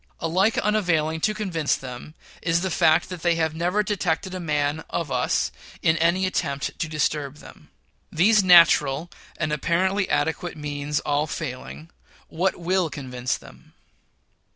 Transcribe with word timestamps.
Alike 0.19 0.57
unavailing 0.57 1.21
to 1.21 1.33
convince 1.35 1.75
them 1.75 2.15
is 2.41 2.61
the 2.61 2.71
fact 2.71 3.07
that 3.09 3.21
they 3.21 3.35
have 3.35 3.53
never 3.53 3.83
detected 3.83 4.33
a 4.33 4.39
man 4.39 4.83
of 4.89 5.11
us 5.11 5.51
in 5.83 5.95
any 5.97 6.25
attempt 6.25 6.79
to 6.79 6.87
disturb 6.89 7.35
them. 7.37 7.69
These 8.11 8.43
natural 8.43 9.11
and 9.37 9.53
apparently 9.53 10.09
adequate 10.09 10.57
means 10.57 11.01
all 11.01 11.27
failing, 11.27 11.91
what 12.29 12.55
will 12.55 12.89
convince 12.89 13.37
them? 13.37 13.73